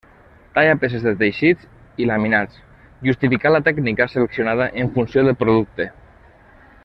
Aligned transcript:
Talla 0.53 0.77
peces 0.83 1.03
de 1.07 1.11
teixits 1.19 1.67
i 2.03 2.07
laminats, 2.11 2.63
justificant 3.09 3.55
la 3.57 3.63
tècnica 3.69 4.09
seleccionada 4.15 4.69
en 4.85 4.91
funció 4.97 5.29
del 5.29 5.37
producte. 5.45 5.91